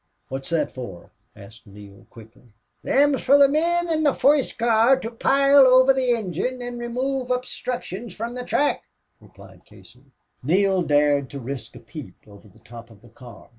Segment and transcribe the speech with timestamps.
[0.29, 2.53] "What's that for?" asked Neale, quickly.
[2.81, 7.29] "Them's for the men in the foist car to pile over the engine an' remove
[7.29, 8.81] obstruchtions from the track,"
[9.19, 10.05] replied Casey.
[10.41, 13.49] Neale dared to risk a peep over the top of the car.